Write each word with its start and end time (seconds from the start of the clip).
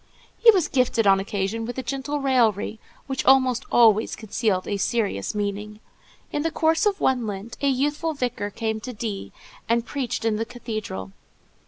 He 0.39 0.49
was 0.49 0.67
gifted, 0.67 1.05
on 1.05 1.19
occasion, 1.19 1.63
with 1.63 1.77
a 1.77 1.83
gentle 1.83 2.19
raillery, 2.21 2.79
which 3.05 3.23
almost 3.23 3.65
always 3.71 4.15
concealed 4.15 4.67
a 4.67 4.77
serious 4.77 5.35
meaning. 5.35 5.79
In 6.31 6.41
the 6.41 6.49
course 6.49 6.87
of 6.87 6.99
one 6.99 7.27
Lent, 7.27 7.55
a 7.61 7.67
youthful 7.69 8.15
vicar 8.15 8.49
came 8.49 8.79
to 8.79 8.93
D——, 8.93 9.31
and 9.69 9.85
preached 9.85 10.25
in 10.25 10.37
the 10.37 10.45
cathedral. 10.45 11.11